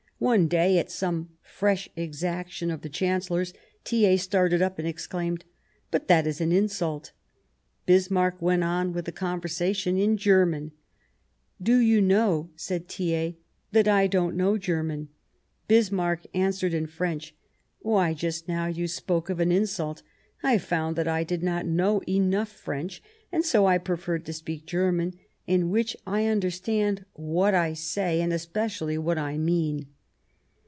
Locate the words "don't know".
14.05-14.59